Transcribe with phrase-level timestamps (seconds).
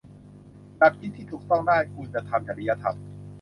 [0.77, 2.95] หลักคิดที่ถูกต้องด้านคุณธรรมจริยธรรม